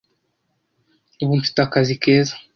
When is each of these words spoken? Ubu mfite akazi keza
Ubu 1.23 1.33
mfite 1.39 1.59
akazi 1.65 1.93
keza 2.01 2.35